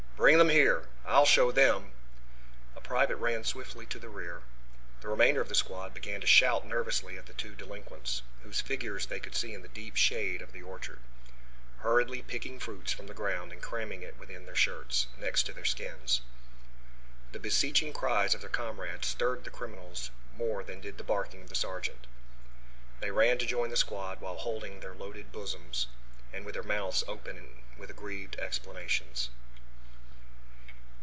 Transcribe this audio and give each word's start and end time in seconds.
"Bring 0.21 0.37
them 0.37 0.49
here! 0.49 0.87
I'll 1.03 1.25
show 1.25 1.51
them" 1.51 1.93
A 2.77 2.81
private 2.81 3.15
ran 3.15 3.43
swiftly 3.43 3.87
to 3.87 3.97
the 3.97 4.07
rear. 4.07 4.43
The 5.01 5.07
remainder 5.07 5.41
of 5.41 5.49
the 5.49 5.55
squad 5.55 5.95
began 5.95 6.21
to 6.21 6.27
shout 6.27 6.63
nervously 6.65 7.17
at 7.17 7.25
the 7.25 7.33
two 7.33 7.55
delinquents, 7.55 8.21
whose 8.43 8.61
figures 8.61 9.07
they 9.07 9.19
could 9.19 9.33
see 9.33 9.55
in 9.55 9.63
the 9.63 9.67
deep 9.67 9.95
shade 9.95 10.43
of 10.43 10.51
the 10.51 10.61
orchard, 10.61 10.99
hurriedly 11.79 12.21
picking 12.21 12.59
fruit 12.59 12.91
from 12.91 13.07
the 13.07 13.15
ground 13.15 13.51
and 13.51 13.63
cramming 13.63 14.03
it 14.03 14.19
within 14.19 14.45
their 14.45 14.55
shirts, 14.55 15.07
next 15.17 15.43
to 15.47 15.53
their 15.53 15.65
skins. 15.65 16.21
The 17.31 17.39
beseeching 17.39 17.91
cries 17.91 18.35
of 18.35 18.41
their 18.41 18.49
comrades 18.49 19.07
stirred 19.07 19.43
the 19.43 19.49
criminals 19.49 20.11
more 20.37 20.61
than 20.63 20.81
did 20.81 20.99
the 20.99 21.03
barking 21.03 21.41
of 21.41 21.49
the 21.49 21.55
sergeant. 21.55 22.05
They 22.99 23.09
ran 23.09 23.39
to 23.39 23.45
rejoin 23.45 23.71
the 23.71 23.75
squad, 23.75 24.21
while 24.21 24.37
holding 24.37 24.79
their 24.79 24.93
loaded 24.93 25.31
bosoms 25.31 25.87
and 26.31 26.45
with 26.45 26.53
their 26.53 26.63
mouths 26.63 27.03
open 27.07 27.63
with 27.75 27.89
aggrieved 27.89 28.35
explanations. 28.37 29.31